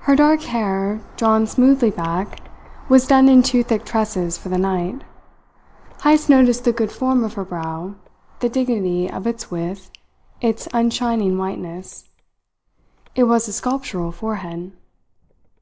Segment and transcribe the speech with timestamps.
[0.00, 2.38] Her dark hair, drawn smoothly back,
[2.90, 5.00] was done in two thick tresses for the night.
[6.02, 7.94] Heyst noticed the good form of her brow,
[8.40, 9.90] the dignity of its width,
[10.42, 12.10] its unshining whiteness.
[13.14, 14.72] It was a sculptural forehead.